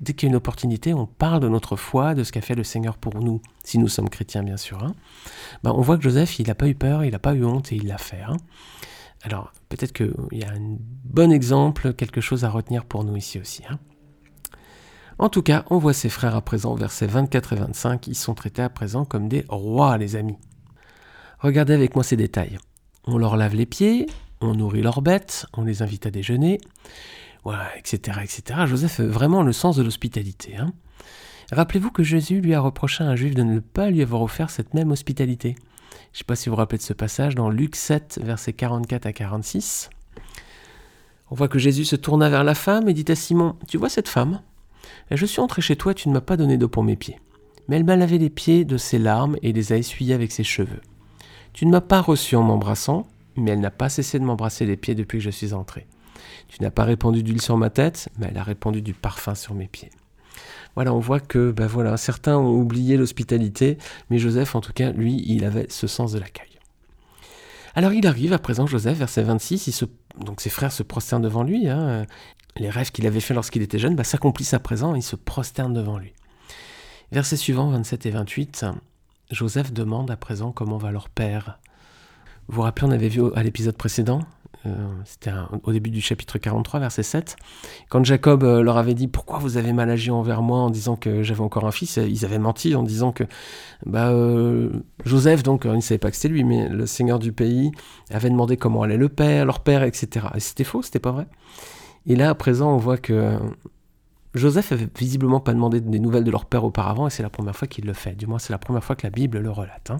dès 0.00 0.14
qu'il 0.14 0.26
y 0.26 0.30
a 0.30 0.32
une 0.32 0.36
opportunité, 0.36 0.94
on 0.94 1.06
parle 1.06 1.40
de 1.40 1.48
notre 1.48 1.76
foi, 1.76 2.14
de 2.14 2.24
ce 2.24 2.32
qu'a 2.32 2.40
fait 2.40 2.54
le 2.54 2.64
Seigneur 2.64 2.96
pour 2.96 3.20
nous, 3.20 3.40
si 3.64 3.78
nous 3.78 3.88
sommes 3.88 4.08
chrétiens 4.08 4.42
bien 4.42 4.56
sûr. 4.56 4.82
Hein? 4.82 4.94
Ben, 5.62 5.72
on 5.72 5.82
voit 5.82 5.98
que 5.98 6.02
Joseph, 6.02 6.38
il 6.38 6.48
n'a 6.48 6.54
pas 6.54 6.68
eu 6.68 6.74
peur, 6.74 7.04
il 7.04 7.12
n'a 7.12 7.18
pas 7.18 7.34
eu 7.34 7.44
honte 7.44 7.72
et 7.72 7.76
il 7.76 7.86
l'a 7.86 7.98
fait. 7.98 8.22
Hein. 8.22 8.36
Alors 9.22 9.52
peut-être 9.68 9.92
qu'il 9.92 10.14
y 10.32 10.44
a 10.44 10.50
un 10.50 10.76
bon 11.04 11.30
exemple, 11.30 11.92
quelque 11.92 12.20
chose 12.20 12.44
à 12.44 12.50
retenir 12.50 12.86
pour 12.86 13.04
nous 13.04 13.16
ici 13.16 13.38
aussi. 13.38 13.62
Hein. 13.68 13.78
En 15.18 15.28
tout 15.28 15.42
cas, 15.42 15.66
on 15.68 15.76
voit 15.76 15.92
ses 15.92 16.08
frères 16.08 16.34
à 16.34 16.40
présent, 16.40 16.74
versets 16.74 17.06
24 17.06 17.52
et 17.52 17.56
25, 17.56 18.06
ils 18.06 18.14
sont 18.14 18.34
traités 18.34 18.62
à 18.62 18.70
présent 18.70 19.04
comme 19.04 19.28
des 19.28 19.44
rois, 19.50 19.98
les 19.98 20.16
amis. 20.16 20.38
Regardez 21.40 21.74
avec 21.74 21.94
moi 21.94 22.04
ces 22.04 22.16
détails. 22.16 22.58
On 23.04 23.18
leur 23.18 23.36
lave 23.36 23.54
les 23.54 23.66
pieds, 23.66 24.06
on 24.40 24.54
nourrit 24.54 24.82
leurs 24.82 25.02
bêtes, 25.02 25.46
on 25.52 25.64
les 25.64 25.82
invite 25.82 26.06
à 26.06 26.10
déjeuner 26.10 26.60
etc., 27.76 28.18
etc. 28.22 28.60
Joseph 28.66 29.00
vraiment 29.00 29.42
le 29.42 29.52
sens 29.52 29.76
de 29.76 29.82
l'hospitalité. 29.82 30.56
Hein. 30.56 30.72
Rappelez-vous 31.52 31.90
que 31.90 32.02
Jésus 32.02 32.40
lui 32.40 32.54
a 32.54 32.60
reproché 32.60 33.02
à 33.02 33.08
un 33.08 33.16
juif 33.16 33.34
de 33.34 33.42
ne 33.42 33.60
pas 33.60 33.90
lui 33.90 34.02
avoir 34.02 34.22
offert 34.22 34.50
cette 34.50 34.74
même 34.74 34.92
hospitalité. 34.92 35.56
Je 36.12 36.16
ne 36.16 36.18
sais 36.18 36.24
pas 36.24 36.36
si 36.36 36.48
vous 36.48 36.54
vous 36.54 36.58
rappelez 36.58 36.78
de 36.78 36.82
ce 36.82 36.92
passage 36.92 37.34
dans 37.34 37.50
Luc 37.50 37.76
7, 37.76 38.20
versets 38.22 38.52
44 38.52 39.06
à 39.06 39.12
46. 39.12 39.90
On 41.30 41.34
voit 41.34 41.48
que 41.48 41.58
Jésus 41.58 41.84
se 41.84 41.96
tourna 41.96 42.28
vers 42.28 42.44
la 42.44 42.54
femme 42.54 42.88
et 42.88 42.94
dit 42.94 43.10
à 43.10 43.14
Simon, 43.14 43.56
Tu 43.68 43.78
vois 43.78 43.88
cette 43.88 44.08
femme? 44.08 44.42
Je 45.10 45.26
suis 45.26 45.40
entré 45.40 45.62
chez 45.62 45.76
toi, 45.76 45.94
tu 45.94 46.08
ne 46.08 46.14
m'as 46.14 46.20
pas 46.20 46.36
donné 46.36 46.56
d'eau 46.56 46.68
pour 46.68 46.84
mes 46.84 46.96
pieds. 46.96 47.20
Mais 47.68 47.76
elle 47.76 47.84
m'a 47.84 47.96
lavé 47.96 48.18
les 48.18 48.30
pieds 48.30 48.64
de 48.64 48.76
ses 48.76 48.98
larmes 48.98 49.36
et 49.42 49.52
les 49.52 49.72
a 49.72 49.76
essuyés 49.76 50.14
avec 50.14 50.32
ses 50.32 50.44
cheveux. 50.44 50.80
Tu 51.52 51.66
ne 51.66 51.70
m'as 51.70 51.80
pas 51.80 52.00
reçu 52.00 52.36
en 52.36 52.42
m'embrassant, 52.42 53.06
mais 53.36 53.52
elle 53.52 53.60
n'a 53.60 53.70
pas 53.70 53.88
cessé 53.88 54.18
de 54.18 54.24
m'embrasser 54.24 54.66
les 54.66 54.76
pieds 54.76 54.94
depuis 54.94 55.18
que 55.18 55.24
je 55.24 55.30
suis 55.30 55.52
entré. 55.52 55.86
Tu 56.48 56.62
n'as 56.62 56.70
pas 56.70 56.84
répandu 56.84 57.22
d'huile 57.22 57.40
sur 57.40 57.56
ma 57.56 57.70
tête, 57.70 58.08
mais 58.18 58.28
elle 58.30 58.38
a 58.38 58.42
répandu 58.42 58.82
du 58.82 58.94
parfum 58.94 59.34
sur 59.34 59.54
mes 59.54 59.68
pieds. 59.68 59.90
Voilà, 60.74 60.92
on 60.94 61.00
voit 61.00 61.20
que 61.20 61.50
ben 61.50 61.66
voilà, 61.66 61.96
certains 61.96 62.36
ont 62.36 62.54
oublié 62.54 62.96
l'hospitalité, 62.96 63.78
mais 64.08 64.18
Joseph, 64.18 64.54
en 64.54 64.60
tout 64.60 64.72
cas, 64.72 64.92
lui, 64.92 65.22
il 65.26 65.44
avait 65.44 65.66
ce 65.68 65.86
sens 65.86 66.12
de 66.12 66.18
l'accueil. 66.18 66.46
Alors 67.74 67.92
il 67.92 68.06
arrive 68.06 68.32
à 68.32 68.38
présent, 68.38 68.66
Joseph, 68.66 68.98
verset 68.98 69.22
26, 69.22 69.68
il 69.68 69.72
se, 69.72 69.84
donc 70.18 70.40
ses 70.40 70.50
frères 70.50 70.72
se 70.72 70.82
prosternent 70.82 71.22
devant 71.22 71.44
lui. 71.44 71.68
Hein. 71.68 72.04
les 72.56 72.70
rêves 72.70 72.90
qu'il 72.90 73.06
avait 73.06 73.20
faits 73.20 73.34
lorsqu'il 73.34 73.62
était 73.62 73.78
jeune 73.78 73.94
ben, 73.94 74.02
s'accomplissent 74.02 74.54
à 74.54 74.58
présent, 74.58 74.94
il 74.94 75.02
se 75.02 75.16
prosterne 75.16 75.72
devant 75.72 75.98
lui. 75.98 76.12
Verset 77.12 77.36
suivant, 77.36 77.70
27 77.70 78.06
et 78.06 78.10
28, 78.10 78.66
Joseph 79.30 79.72
demande 79.72 80.10
à 80.10 80.16
présent 80.16 80.52
comment 80.52 80.78
va 80.78 80.90
leur 80.90 81.08
père. 81.08 81.60
Vous 82.50 82.56
vous 82.56 82.62
rappelez, 82.62 82.88
on 82.88 82.90
avait 82.90 83.08
vu 83.08 83.22
à 83.36 83.44
l'épisode 83.44 83.76
précédent, 83.76 84.22
euh, 84.66 84.70
c'était 85.04 85.30
au 85.62 85.70
début 85.70 85.90
du 85.90 86.00
chapitre 86.00 86.36
43, 86.36 86.80
verset 86.80 87.04
7. 87.04 87.36
Quand 87.88 88.04
Jacob 88.04 88.42
euh, 88.42 88.60
leur 88.60 88.76
avait 88.76 88.94
dit 88.94 89.06
pourquoi 89.06 89.38
vous 89.38 89.56
avez 89.56 89.72
mal 89.72 89.88
agi 89.88 90.10
envers 90.10 90.42
moi 90.42 90.58
en 90.58 90.68
disant 90.68 90.96
que 90.96 91.22
j'avais 91.22 91.42
encore 91.42 91.64
un 91.64 91.70
fils, 91.70 91.96
ils 91.96 92.24
avaient 92.24 92.40
menti 92.40 92.74
en 92.74 92.82
disant 92.82 93.12
que 93.12 93.22
bah, 93.86 94.10
euh, 94.10 94.70
Joseph, 95.04 95.44
donc 95.44 95.62
ils 95.64 95.70
ne 95.70 95.80
savaient 95.80 95.98
pas 95.98 96.10
que 96.10 96.16
c'était 96.16 96.26
lui, 96.26 96.42
mais 96.42 96.68
le 96.68 96.86
seigneur 96.86 97.20
du 97.20 97.30
pays 97.30 97.70
avait 98.10 98.30
demandé 98.30 98.56
comment 98.56 98.82
allait 98.82 98.96
le 98.96 99.08
père, 99.08 99.44
leur 99.44 99.60
père, 99.60 99.84
etc. 99.84 100.26
Et 100.34 100.40
c'était 100.40 100.64
faux, 100.64 100.82
c'était 100.82 100.98
pas 100.98 101.12
vrai. 101.12 101.28
Et 102.08 102.16
là, 102.16 102.30
à 102.30 102.34
présent, 102.34 102.74
on 102.74 102.78
voit 102.78 102.98
que 102.98 103.38
Joseph 104.34 104.72
avait 104.72 104.88
visiblement 104.98 105.38
pas 105.38 105.54
demandé 105.54 105.80
des 105.80 106.00
nouvelles 106.00 106.24
de 106.24 106.32
leur 106.32 106.46
père 106.46 106.64
auparavant, 106.64 107.06
et 107.06 107.10
c'est 107.10 107.22
la 107.22 107.30
première 107.30 107.54
fois 107.54 107.68
qu'il 107.68 107.86
le 107.86 107.92
fait. 107.92 108.16
Du 108.16 108.26
moins, 108.26 108.40
c'est 108.40 108.52
la 108.52 108.58
première 108.58 108.82
fois 108.82 108.96
que 108.96 109.06
la 109.06 109.10
Bible 109.10 109.38
le 109.38 109.52
relate. 109.52 109.92
Hein. 109.92 109.98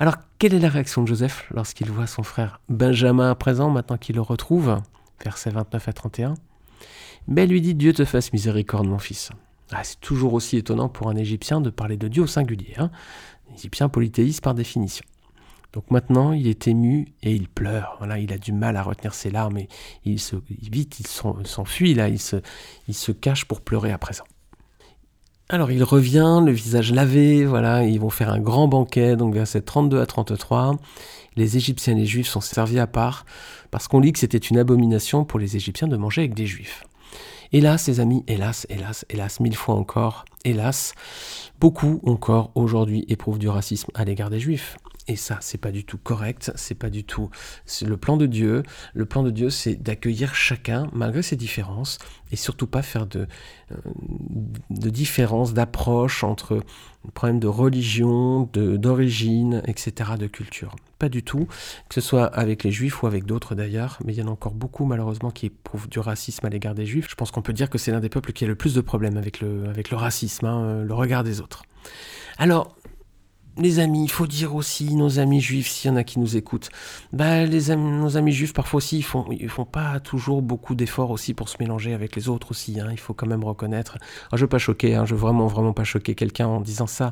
Alors, 0.00 0.16
quelle 0.38 0.54
est 0.54 0.60
la 0.60 0.70
réaction 0.70 1.02
de 1.02 1.08
Joseph 1.08 1.46
lorsqu'il 1.54 1.90
voit 1.90 2.06
son 2.06 2.22
frère 2.22 2.62
Benjamin 2.70 3.30
à 3.30 3.34
présent, 3.34 3.68
maintenant 3.68 3.98
qu'il 3.98 4.16
le 4.16 4.22
retrouve 4.22 4.80
Versets 5.22 5.50
29 5.50 5.88
à 5.88 5.92
31. 5.92 6.34
Mais 7.28 7.46
lui 7.46 7.60
dit 7.60 7.74
Dieu 7.74 7.92
te 7.92 8.06
fasse 8.06 8.32
miséricorde, 8.32 8.88
mon 8.88 8.98
fils. 8.98 9.28
Ah, 9.70 9.84
c'est 9.84 10.00
toujours 10.00 10.32
aussi 10.32 10.56
étonnant 10.56 10.88
pour 10.88 11.10
un 11.10 11.16
Égyptien 11.16 11.60
de 11.60 11.68
parler 11.68 11.98
de 11.98 12.08
Dieu 12.08 12.22
au 12.22 12.26
singulier. 12.26 12.72
Hein 12.78 12.90
Égyptien 13.54 13.90
polythéiste 13.90 14.42
par 14.42 14.54
définition. 14.54 15.04
Donc 15.74 15.90
maintenant, 15.90 16.32
il 16.32 16.46
est 16.46 16.66
ému 16.66 17.08
et 17.22 17.34
il 17.34 17.46
pleure. 17.46 17.98
Il 18.18 18.32
a 18.32 18.38
du 18.38 18.52
mal 18.52 18.78
à 18.78 18.82
retenir 18.82 19.12
ses 19.12 19.30
larmes 19.30 19.58
et 19.58 19.68
il 20.06 20.18
se, 20.18 20.36
vite, 20.48 20.98
il 21.00 21.06
s'enfuit 21.08 21.92
là, 21.92 22.08
il 22.08 22.18
se 22.18 23.12
cache 23.12 23.44
pour 23.44 23.60
pleurer 23.60 23.92
à 23.92 23.98
présent. 23.98 24.24
Alors 25.52 25.72
il 25.72 25.82
revient, 25.82 26.40
le 26.44 26.52
visage 26.52 26.92
lavé, 26.92 27.44
voilà, 27.44 27.82
ils 27.84 27.98
vont 27.98 28.08
faire 28.08 28.30
un 28.30 28.38
grand 28.38 28.68
banquet, 28.68 29.16
donc 29.16 29.34
verset 29.34 29.62
32 29.62 30.00
à 30.00 30.06
33. 30.06 30.76
Les 31.34 31.56
Égyptiens 31.56 31.96
et 31.96 31.98
les 31.98 32.06
Juifs 32.06 32.28
sont 32.28 32.40
servis 32.40 32.78
à 32.78 32.86
part, 32.86 33.26
parce 33.72 33.88
qu'on 33.88 33.98
lit 33.98 34.12
que 34.12 34.20
c'était 34.20 34.38
une 34.38 34.58
abomination 34.58 35.24
pour 35.24 35.40
les 35.40 35.56
Égyptiens 35.56 35.88
de 35.88 35.96
manger 35.96 36.20
avec 36.20 36.34
des 36.34 36.46
Juifs. 36.46 36.84
Hélas, 37.52 37.88
les 37.88 37.98
amis, 37.98 38.22
hélas, 38.28 38.64
hélas, 38.70 39.04
hélas, 39.10 39.40
mille 39.40 39.56
fois 39.56 39.74
encore, 39.74 40.24
hélas, 40.44 40.94
beaucoup 41.60 42.00
encore 42.04 42.50
aujourd'hui 42.54 43.04
éprouvent 43.08 43.38
du 43.38 43.48
racisme 43.48 43.90
à 43.94 44.04
l'égard 44.04 44.30
des 44.30 44.40
Juifs. 44.40 44.76
Et 45.10 45.16
ça, 45.16 45.38
c'est 45.40 45.58
pas 45.58 45.72
du 45.72 45.84
tout 45.84 45.98
correct, 45.98 46.52
c'est 46.54 46.76
pas 46.76 46.88
du 46.88 47.02
tout 47.02 47.30
le 47.84 47.96
plan 47.96 48.16
de 48.16 48.26
Dieu. 48.26 48.62
Le 48.94 49.06
plan 49.06 49.24
de 49.24 49.30
Dieu, 49.30 49.50
c'est 49.50 49.74
d'accueillir 49.74 50.36
chacun 50.36 50.88
malgré 50.92 51.22
ses 51.22 51.34
différences 51.34 51.98
et 52.30 52.36
surtout 52.36 52.68
pas 52.68 52.82
faire 52.82 53.06
de, 53.06 53.26
euh, 53.72 53.76
de 54.70 54.88
différences 54.88 55.52
d'approche 55.52 56.22
entre 56.22 56.62
problèmes 57.14 57.40
de 57.40 57.48
religion, 57.48 58.48
d'origine, 58.52 59.62
etc., 59.66 60.12
de 60.16 60.28
culture. 60.28 60.76
Pas 61.00 61.08
du 61.08 61.24
tout, 61.24 61.46
que 61.88 61.94
ce 61.94 62.00
soit 62.00 62.26
avec 62.26 62.62
les 62.62 62.70
juifs 62.70 63.02
ou 63.02 63.08
avec 63.08 63.24
d'autres 63.24 63.56
d'ailleurs, 63.56 63.98
mais 64.04 64.12
il 64.12 64.18
y 64.18 64.22
en 64.22 64.28
a 64.28 64.30
encore 64.30 64.54
beaucoup 64.54 64.84
malheureusement 64.84 65.30
qui 65.30 65.46
éprouvent 65.46 65.88
du 65.88 65.98
racisme 65.98 66.46
à 66.46 66.50
l'égard 66.50 66.76
des 66.76 66.86
juifs. 66.86 67.08
Je 67.10 67.16
pense 67.16 67.32
qu'on 67.32 67.42
peut 67.42 67.54
dire 67.54 67.68
que 67.68 67.78
c'est 67.78 67.90
l'un 67.90 68.00
des 68.00 68.10
peuples 68.10 68.32
qui 68.32 68.44
a 68.44 68.46
le 68.46 68.54
plus 68.54 68.74
de 68.74 68.80
problèmes 68.80 69.16
avec 69.16 69.40
le 69.40 69.96
racisme, 69.96 70.29
hein, 70.42 70.82
le 70.82 70.94
regard 70.94 71.24
des 71.24 71.40
autres. 71.40 71.62
Alors, 72.38 72.76
les 73.56 73.78
amis, 73.78 74.04
il 74.04 74.10
faut 74.10 74.26
dire 74.26 74.54
aussi, 74.54 74.94
nos 74.94 75.18
amis 75.18 75.40
juifs, 75.40 75.68
s'il 75.68 75.90
y 75.90 75.94
en 75.94 75.96
a 75.96 76.04
qui 76.04 76.18
nous 76.18 76.36
écoutent, 76.36 76.70
bah, 77.12 77.44
les 77.44 77.74
nos 77.76 78.16
amis 78.16 78.32
juifs, 78.32 78.52
parfois 78.52 78.78
aussi, 78.78 78.98
ils 78.98 79.02
font, 79.02 79.26
ils 79.30 79.48
font 79.48 79.64
pas 79.64 80.00
toujours 80.00 80.42
beaucoup 80.42 80.74
d'efforts 80.74 81.10
aussi 81.10 81.34
pour 81.34 81.48
se 81.48 81.56
mélanger 81.60 81.92
avec 81.92 82.16
les 82.16 82.28
autres 82.28 82.52
aussi. 82.52 82.80
Hein, 82.80 82.88
il 82.90 82.98
faut 82.98 83.14
quand 83.14 83.26
même 83.26 83.44
reconnaître. 83.44 83.98
je 84.32 84.40
veux 84.40 84.48
pas 84.48 84.58
choquer, 84.58 84.94
hein, 84.94 85.04
je 85.04 85.14
veux 85.14 85.20
vraiment, 85.20 85.46
vraiment 85.46 85.72
pas 85.72 85.84
choquer 85.84 86.14
quelqu'un 86.14 86.46
en 86.46 86.60
disant 86.60 86.86
ça, 86.86 87.10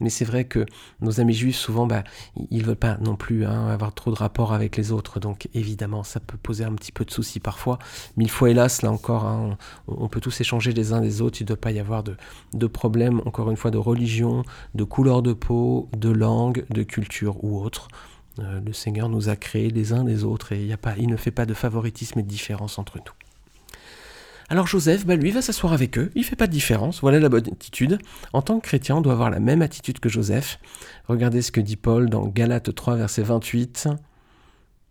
mais 0.00 0.10
c'est 0.10 0.24
vrai 0.24 0.44
que 0.44 0.64
nos 1.00 1.20
amis 1.20 1.34
juifs, 1.34 1.56
souvent, 1.56 1.86
bah, 1.86 2.04
ils 2.50 2.64
veulent 2.64 2.76
pas 2.76 2.96
non 2.98 3.16
plus 3.16 3.44
hein, 3.44 3.68
avoir 3.68 3.92
trop 3.94 4.10
de 4.10 4.16
rapports 4.16 4.52
avec 4.52 4.76
les 4.76 4.92
autres. 4.92 5.20
Donc, 5.20 5.48
évidemment, 5.54 6.04
ça 6.04 6.20
peut 6.20 6.36
poser 6.36 6.64
un 6.64 6.74
petit 6.74 6.92
peu 6.92 7.04
de 7.04 7.10
soucis 7.10 7.40
parfois. 7.40 7.78
Mille 8.16 8.30
fois, 8.30 8.50
hélas, 8.50 8.82
là 8.82 8.92
encore, 8.92 9.24
on, 9.24 9.56
on, 9.88 10.08
peut 10.08 10.20
tous 10.20 10.40
échanger 10.40 10.72
les 10.72 10.92
uns 10.92 11.00
les 11.00 11.20
autres. 11.20 11.40
Il 11.40 11.44
ne 11.44 11.48
doit 11.48 11.56
pas 11.56 11.72
y 11.72 11.80
avoir 11.80 12.02
de, 12.02 12.16
de 12.54 12.66
problème, 12.66 13.20
encore 13.26 13.50
une 13.50 13.56
fois, 13.56 13.70
de 13.70 13.78
religion, 13.78 14.44
de 14.74 14.84
couleur 14.84 15.22
de 15.22 15.32
peau, 15.32 15.77
de 15.96 16.10
langue, 16.10 16.64
de 16.70 16.82
culture 16.82 17.42
ou 17.44 17.62
autre. 17.62 17.88
Euh, 18.38 18.60
le 18.64 18.72
Seigneur 18.72 19.08
nous 19.08 19.28
a 19.28 19.36
créés 19.36 19.70
les 19.70 19.92
uns 19.92 20.04
les 20.04 20.24
autres 20.24 20.52
et 20.52 20.70
il 20.98 21.08
ne 21.08 21.16
fait 21.16 21.30
pas 21.30 21.46
de 21.46 21.54
favoritisme 21.54 22.18
et 22.18 22.22
de 22.22 22.28
différence 22.28 22.78
entre 22.78 22.98
nous. 22.98 23.12
Alors 24.50 24.66
Joseph, 24.66 25.04
bah 25.04 25.14
lui, 25.14 25.30
va 25.30 25.42
s'asseoir 25.42 25.74
avec 25.74 25.98
eux, 25.98 26.10
il 26.14 26.24
fait 26.24 26.36
pas 26.36 26.46
de 26.46 26.52
différence, 26.52 27.02
voilà 27.02 27.20
la 27.20 27.28
bonne 27.28 27.46
attitude. 27.52 27.98
En 28.32 28.40
tant 28.40 28.58
que 28.60 28.66
chrétien, 28.66 28.96
on 28.96 29.00
doit 29.02 29.12
avoir 29.12 29.28
la 29.28 29.40
même 29.40 29.60
attitude 29.60 30.00
que 30.00 30.08
Joseph. 30.08 30.58
Regardez 31.06 31.42
ce 31.42 31.52
que 31.52 31.60
dit 31.60 31.76
Paul 31.76 32.08
dans 32.08 32.26
Galates 32.26 32.74
3, 32.74 32.96
verset 32.96 33.22
28. 33.22 33.88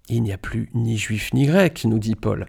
Il 0.09 0.23
n'y 0.23 0.31
a 0.31 0.37
plus 0.37 0.69
ni 0.73 0.97
juif 0.97 1.33
ni 1.33 1.45
grec, 1.45 1.85
nous 1.85 1.99
dit 1.99 2.15
Paul. 2.15 2.47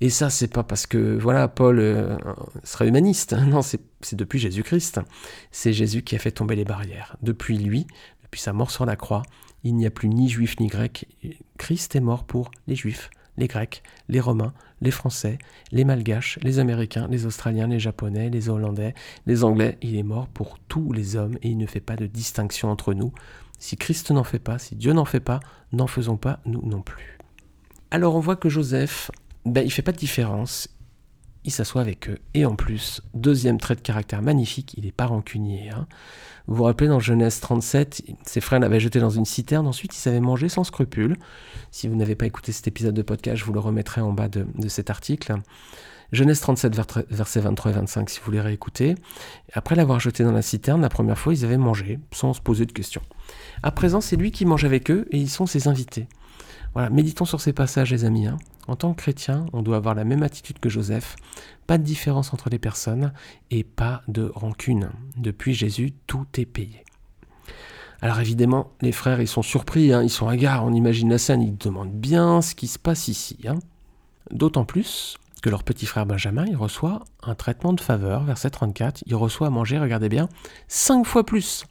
Et 0.00 0.10
ça, 0.10 0.30
c'est 0.30 0.48
pas 0.48 0.62
parce 0.62 0.86
que 0.86 1.18
voilà, 1.18 1.48
Paul 1.48 1.78
euh, 1.78 2.16
serait 2.62 2.88
humaniste. 2.88 3.34
Non, 3.46 3.62
c'est 3.62 3.80
depuis 4.12 4.38
Jésus-Christ. 4.38 5.00
C'est 5.50 5.72
Jésus 5.72 6.02
qui 6.02 6.16
a 6.16 6.18
fait 6.18 6.32
tomber 6.32 6.56
les 6.56 6.64
barrières. 6.64 7.16
Depuis 7.22 7.58
lui, 7.58 7.86
depuis 8.22 8.40
sa 8.40 8.52
mort 8.52 8.70
sur 8.70 8.86
la 8.86 8.96
croix, 8.96 9.22
il 9.62 9.76
n'y 9.76 9.86
a 9.86 9.90
plus 9.90 10.08
ni 10.08 10.28
juif 10.28 10.58
ni 10.60 10.66
grec. 10.66 11.06
Christ 11.58 11.94
est 11.96 12.00
mort 12.00 12.24
pour 12.24 12.50
les 12.66 12.74
juifs, 12.74 13.10
les 13.36 13.46
grecs, 13.46 13.82
les 14.08 14.20
romains, 14.20 14.52
les 14.80 14.90
français, 14.90 15.38
les 15.72 15.84
malgaches, 15.84 16.38
les 16.42 16.58
américains, 16.58 17.08
les 17.08 17.26
australiens, 17.26 17.66
les 17.66 17.80
japonais, 17.80 18.28
les 18.28 18.48
hollandais, 18.48 18.94
les 19.26 19.44
anglais. 19.44 19.78
Il 19.82 19.96
est 19.96 20.02
mort 20.02 20.28
pour 20.28 20.58
tous 20.68 20.92
les 20.92 21.16
hommes 21.16 21.38
et 21.42 21.48
il 21.48 21.58
ne 21.58 21.66
fait 21.66 21.80
pas 21.80 21.96
de 21.96 22.06
distinction 22.06 22.70
entre 22.70 22.92
nous. 22.92 23.12
Si 23.64 23.78
Christ 23.78 24.10
n'en 24.10 24.24
fait 24.24 24.38
pas, 24.38 24.58
si 24.58 24.76
Dieu 24.76 24.92
n'en 24.92 25.06
fait 25.06 25.20
pas, 25.20 25.40
n'en 25.72 25.86
faisons 25.86 26.18
pas 26.18 26.38
nous 26.44 26.60
non 26.68 26.82
plus. 26.82 27.16
Alors 27.90 28.14
on 28.14 28.20
voit 28.20 28.36
que 28.36 28.50
Joseph, 28.50 29.10
ben, 29.46 29.64
il 29.64 29.70
fait 29.70 29.80
pas 29.80 29.92
de 29.92 29.96
différence. 29.96 30.68
Il 31.44 31.50
s'assoit 31.50 31.80
avec 31.80 32.10
eux. 32.10 32.18
Et 32.34 32.44
en 32.44 32.56
plus, 32.56 33.00
deuxième 33.14 33.56
trait 33.56 33.74
de 33.74 33.80
caractère 33.80 34.20
magnifique, 34.20 34.74
il 34.76 34.84
n'est 34.84 34.92
pas 34.92 35.06
rancunier. 35.06 35.70
Hein. 35.70 35.86
Vous 36.46 36.56
vous 36.56 36.64
rappelez, 36.64 36.88
dans 36.88 37.00
Genèse 37.00 37.40
37, 37.40 38.02
ses 38.26 38.42
frères 38.42 38.60
l'avaient 38.60 38.80
jeté 38.80 39.00
dans 39.00 39.08
une 39.08 39.24
citerne. 39.24 39.66
Ensuite, 39.66 39.96
ils 39.96 40.08
avaient 40.10 40.20
mangé 40.20 40.50
sans 40.50 40.64
scrupule. 40.64 41.16
Si 41.70 41.88
vous 41.88 41.96
n'avez 41.96 42.16
pas 42.16 42.26
écouté 42.26 42.52
cet 42.52 42.68
épisode 42.68 42.94
de 42.94 43.00
podcast, 43.00 43.38
je 43.38 43.46
vous 43.46 43.54
le 43.54 43.60
remettrai 43.60 44.02
en 44.02 44.12
bas 44.12 44.28
de, 44.28 44.46
cet 44.68 44.90
article. 44.90 45.36
Genèse 46.12 46.40
37, 46.40 46.76
versets 47.10 47.40
23 47.40 47.70
et 47.70 47.74
25, 47.74 48.10
si 48.10 48.18
vous 48.20 48.26
voulez 48.26 48.40
réécouter. 48.40 48.94
Après 49.52 49.74
l'avoir 49.74 50.00
jeté 50.00 50.24
dans 50.24 50.32
la 50.32 50.42
citerne, 50.42 50.82
la 50.82 50.88
première 50.88 51.18
fois, 51.18 51.34
ils 51.34 51.44
avaient 51.44 51.56
mangé, 51.56 51.98
sans 52.12 52.34
se 52.34 52.40
poser 52.40 52.66
de 52.66 52.72
questions. 52.72 53.02
À 53.62 53.70
présent, 53.70 54.00
c'est 54.00 54.16
lui 54.16 54.30
qui 54.30 54.44
mange 54.44 54.64
avec 54.64 54.90
eux 54.90 55.06
et 55.10 55.18
ils 55.18 55.30
sont 55.30 55.46
ses 55.46 55.68
invités. 55.68 56.06
Voilà, 56.74 56.90
méditons 56.90 57.24
sur 57.24 57.40
ces 57.40 57.52
passages, 57.52 57.92
les 57.92 58.04
amis. 58.04 58.26
Hein. 58.26 58.36
En 58.66 58.76
tant 58.76 58.92
que 58.92 59.00
chrétien, 59.00 59.46
on 59.52 59.62
doit 59.62 59.76
avoir 59.76 59.94
la 59.94 60.04
même 60.04 60.22
attitude 60.22 60.58
que 60.58 60.68
Joseph. 60.68 61.16
Pas 61.66 61.78
de 61.78 61.84
différence 61.84 62.34
entre 62.34 62.50
les 62.50 62.58
personnes 62.58 63.12
et 63.50 63.62
pas 63.62 64.02
de 64.08 64.30
rancune. 64.34 64.90
Depuis 65.16 65.54
Jésus, 65.54 65.92
tout 66.06 66.26
est 66.36 66.46
payé. 66.46 66.84
Alors 68.02 68.20
évidemment, 68.20 68.72
les 68.82 68.92
frères, 68.92 69.20
ils 69.20 69.28
sont 69.28 69.42
surpris, 69.42 69.92
hein. 69.92 70.02
ils 70.02 70.10
sont 70.10 70.28
hagards, 70.28 70.64
on 70.64 70.74
imagine 70.74 71.08
la 71.08 71.18
scène, 71.18 71.40
ils 71.40 71.56
demandent 71.56 71.92
bien 71.92 72.42
ce 72.42 72.54
qui 72.54 72.66
se 72.66 72.78
passe 72.78 73.08
ici. 73.08 73.38
Hein. 73.46 73.58
D'autant 74.30 74.64
plus 74.64 75.16
leur 75.50 75.64
petit 75.64 75.86
frère 75.86 76.06
Benjamin, 76.06 76.44
il 76.46 76.56
reçoit 76.56 77.00
un 77.22 77.34
traitement 77.34 77.72
de 77.72 77.80
faveur, 77.80 78.24
verset 78.24 78.50
34, 78.50 79.04
il 79.06 79.14
reçoit 79.14 79.46
à 79.46 79.50
manger, 79.50 79.78
regardez 79.78 80.08
bien, 80.08 80.28
cinq 80.68 81.04
fois 81.04 81.24
plus. 81.24 81.64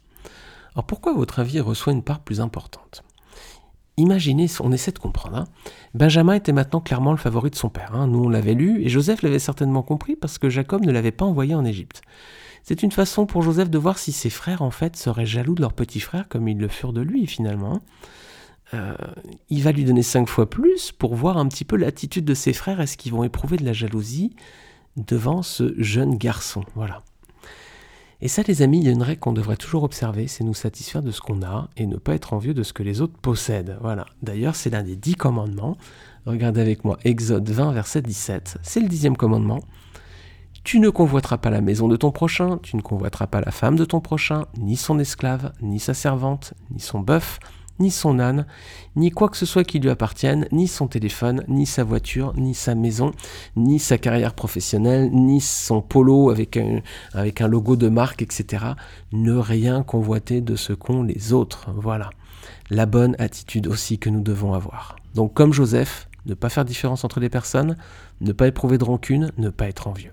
Alors 0.74 0.84
pourquoi, 0.84 1.14
votre 1.14 1.38
avis, 1.38 1.54
il 1.54 1.62
reçoit 1.62 1.92
une 1.92 2.02
part 2.02 2.20
plus 2.20 2.40
importante? 2.40 3.04
Imaginez, 3.96 4.46
on 4.60 4.72
essaie 4.72 4.90
de 4.90 4.98
comprendre. 4.98 5.36
Hein. 5.36 5.44
Benjamin 5.94 6.34
était 6.34 6.52
maintenant 6.52 6.80
clairement 6.80 7.12
le 7.12 7.16
favori 7.16 7.50
de 7.50 7.54
son 7.54 7.68
père. 7.68 7.94
Hein. 7.94 8.08
Nous, 8.08 8.24
on 8.24 8.28
l'avait 8.28 8.54
lu, 8.54 8.82
et 8.84 8.88
Joseph 8.88 9.22
l'avait 9.22 9.38
certainement 9.38 9.82
compris 9.82 10.16
parce 10.16 10.38
que 10.38 10.48
Jacob 10.48 10.84
ne 10.84 10.90
l'avait 10.90 11.12
pas 11.12 11.24
envoyé 11.24 11.54
en 11.54 11.64
Égypte. 11.64 12.02
C'est 12.64 12.82
une 12.82 12.90
façon 12.90 13.26
pour 13.26 13.42
Joseph 13.42 13.70
de 13.70 13.78
voir 13.78 13.98
si 13.98 14.10
ses 14.10 14.30
frères, 14.30 14.62
en 14.62 14.70
fait, 14.70 14.96
seraient 14.96 15.26
jaloux 15.26 15.54
de 15.54 15.60
leur 15.60 15.74
petit 15.74 16.00
frère 16.00 16.28
comme 16.28 16.48
ils 16.48 16.58
le 16.58 16.66
furent 16.66 16.92
de 16.92 17.02
lui, 17.02 17.26
finalement. 17.26 17.80
Euh, 18.74 18.94
il 19.50 19.62
va 19.62 19.72
lui 19.72 19.84
donner 19.84 20.02
cinq 20.02 20.28
fois 20.28 20.50
plus 20.50 20.92
pour 20.92 21.14
voir 21.14 21.38
un 21.38 21.46
petit 21.46 21.64
peu 21.64 21.76
l'attitude 21.76 22.24
de 22.24 22.34
ses 22.34 22.52
frères. 22.52 22.80
Est-ce 22.80 22.96
qu'ils 22.96 23.12
vont 23.12 23.24
éprouver 23.24 23.56
de 23.56 23.64
la 23.64 23.72
jalousie 23.72 24.34
devant 24.96 25.42
ce 25.42 25.74
jeune 25.78 26.16
garçon? 26.16 26.64
Voilà. 26.74 27.02
Et 28.20 28.28
ça, 28.28 28.42
les 28.46 28.62
amis, 28.62 28.78
il 28.78 28.86
y 28.86 28.88
a 28.88 28.92
une 28.92 29.02
règle 29.02 29.20
qu'on 29.20 29.32
devrait 29.32 29.56
toujours 29.56 29.82
observer, 29.82 30.28
c'est 30.28 30.44
nous 30.44 30.54
satisfaire 30.54 31.02
de 31.02 31.10
ce 31.10 31.20
qu'on 31.20 31.42
a 31.42 31.68
et 31.76 31.86
ne 31.86 31.96
pas 31.96 32.14
être 32.14 32.32
envieux 32.32 32.54
de 32.54 32.62
ce 32.62 32.72
que 32.72 32.82
les 32.82 33.00
autres 33.00 33.18
possèdent. 33.20 33.76
Voilà. 33.80 34.06
D'ailleurs, 34.22 34.56
c'est 34.56 34.70
l'un 34.70 34.82
des 34.82 34.96
dix 34.96 35.14
commandements. 35.14 35.76
Regardez 36.26 36.60
avec 36.60 36.84
moi 36.84 36.98
Exode 37.04 37.48
20, 37.48 37.72
verset 37.72 38.02
17. 38.02 38.58
C'est 38.62 38.80
le 38.80 38.88
dixième 38.88 39.16
commandement. 39.16 39.60
Tu 40.64 40.80
ne 40.80 40.88
convoiteras 40.88 41.36
pas 41.36 41.50
la 41.50 41.60
maison 41.60 41.88
de 41.88 41.96
ton 41.96 42.10
prochain, 42.10 42.58
tu 42.62 42.76
ne 42.76 42.80
convoiteras 42.80 43.26
pas 43.26 43.42
la 43.42 43.50
femme 43.50 43.76
de 43.76 43.84
ton 43.84 44.00
prochain, 44.00 44.46
ni 44.56 44.76
son 44.76 44.98
esclave, 44.98 45.52
ni 45.60 45.78
sa 45.78 45.92
servante, 45.92 46.54
ni 46.70 46.80
son 46.80 47.00
bœuf, 47.00 47.38
ni 47.78 47.90
son 47.90 48.18
âne, 48.18 48.46
ni 48.96 49.10
quoi 49.10 49.28
que 49.28 49.36
ce 49.36 49.46
soit 49.46 49.64
qui 49.64 49.78
lui 49.78 49.90
appartienne, 49.90 50.46
ni 50.52 50.68
son 50.68 50.86
téléphone, 50.86 51.44
ni 51.48 51.66
sa 51.66 51.84
voiture, 51.84 52.32
ni 52.36 52.54
sa 52.54 52.74
maison, 52.74 53.12
ni 53.56 53.78
sa 53.78 53.98
carrière 53.98 54.34
professionnelle, 54.34 55.10
ni 55.12 55.40
son 55.40 55.82
polo 55.82 56.30
avec 56.30 56.56
un, 56.56 56.80
avec 57.12 57.40
un 57.40 57.48
logo 57.48 57.76
de 57.76 57.88
marque, 57.88 58.22
etc. 58.22 58.64
Ne 59.12 59.34
rien 59.34 59.82
convoiter 59.82 60.40
de 60.40 60.56
ce 60.56 60.72
qu'ont 60.72 61.02
les 61.02 61.32
autres. 61.32 61.70
Voilà. 61.76 62.10
La 62.70 62.86
bonne 62.86 63.16
attitude 63.18 63.66
aussi 63.66 63.98
que 63.98 64.10
nous 64.10 64.22
devons 64.22 64.54
avoir. 64.54 64.96
Donc 65.14 65.34
comme 65.34 65.52
Joseph, 65.52 66.08
ne 66.26 66.34
pas 66.34 66.48
faire 66.48 66.64
différence 66.64 67.04
entre 67.04 67.20
les 67.20 67.28
personnes, 67.28 67.76
ne 68.20 68.32
pas 68.32 68.46
éprouver 68.46 68.78
de 68.78 68.84
rancune, 68.84 69.32
ne 69.36 69.50
pas 69.50 69.68
être 69.68 69.88
envieux. 69.88 70.12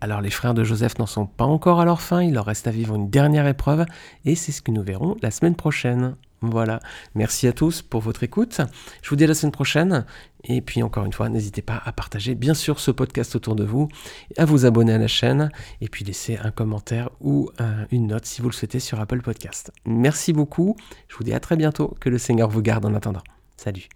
Alors 0.00 0.20
les 0.20 0.30
frères 0.30 0.54
de 0.54 0.64
Joseph 0.64 0.98
n'en 0.98 1.06
sont 1.06 1.26
pas 1.26 1.44
encore 1.44 1.80
à 1.80 1.84
leur 1.84 2.00
fin, 2.00 2.22
il 2.22 2.34
leur 2.34 2.46
reste 2.46 2.66
à 2.68 2.70
vivre 2.70 2.94
une 2.94 3.10
dernière 3.10 3.46
épreuve, 3.46 3.84
et 4.24 4.34
c'est 4.34 4.52
ce 4.52 4.62
que 4.62 4.70
nous 4.70 4.82
verrons 4.82 5.16
la 5.22 5.30
semaine 5.30 5.56
prochaine. 5.56 6.14
Voilà, 6.40 6.78
merci 7.16 7.48
à 7.48 7.52
tous 7.52 7.82
pour 7.82 8.00
votre 8.00 8.22
écoute. 8.22 8.60
Je 9.02 9.10
vous 9.10 9.16
dis 9.16 9.24
à 9.24 9.26
la 9.26 9.34
semaine 9.34 9.50
prochaine. 9.50 10.06
Et 10.44 10.60
puis 10.60 10.84
encore 10.84 11.04
une 11.04 11.12
fois, 11.12 11.28
n'hésitez 11.28 11.62
pas 11.62 11.82
à 11.84 11.90
partager 11.90 12.36
bien 12.36 12.54
sûr 12.54 12.78
ce 12.78 12.92
podcast 12.92 13.34
autour 13.34 13.56
de 13.56 13.64
vous, 13.64 13.88
à 14.36 14.44
vous 14.44 14.64
abonner 14.64 14.92
à 14.92 14.98
la 14.98 15.08
chaîne 15.08 15.50
et 15.80 15.88
puis 15.88 16.04
laisser 16.04 16.38
un 16.40 16.52
commentaire 16.52 17.10
ou 17.20 17.50
une 17.90 18.06
note 18.06 18.24
si 18.24 18.40
vous 18.40 18.48
le 18.48 18.54
souhaitez 18.54 18.78
sur 18.78 19.00
Apple 19.00 19.20
Podcast. 19.20 19.72
Merci 19.84 20.32
beaucoup. 20.32 20.76
Je 21.08 21.16
vous 21.16 21.24
dis 21.24 21.34
à 21.34 21.40
très 21.40 21.56
bientôt. 21.56 21.96
Que 21.98 22.08
le 22.08 22.18
Seigneur 22.18 22.48
vous 22.48 22.62
garde 22.62 22.86
en 22.86 22.94
attendant. 22.94 23.22
Salut. 23.56 23.88